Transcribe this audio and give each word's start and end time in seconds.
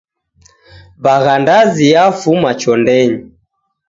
Bagha 1.03 1.35
ndazi 1.43 1.83
yafuma 1.93 2.49
chondenyi. 2.59 3.17